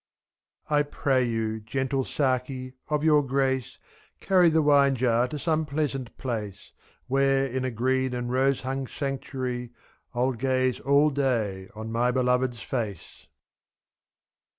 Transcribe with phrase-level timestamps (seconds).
[0.67, 3.77] I pray you, gentle Saki, of your grace.
[4.19, 6.71] Carry the wine jar to some pleasant place,
[7.03, 7.03] 4^3.
[7.05, 9.73] Where, in a green and rose hung sanctuary,
[10.15, 13.27] ril gaze all day on my beloved's face.